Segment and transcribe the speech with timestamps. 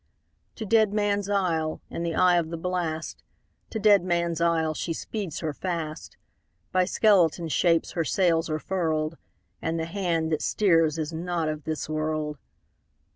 [0.55, 3.21] To Deadman's Isle, in the eye of the blast,
[3.69, 6.17] To Deadman's Isle, she speeds her fast;
[6.71, 9.19] By skeleton shapes her sails are furled,
[9.61, 12.39] And the hand that steers is not of this world!